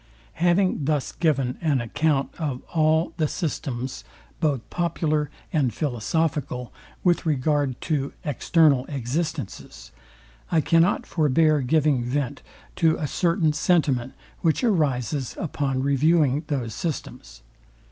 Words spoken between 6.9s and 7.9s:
with regard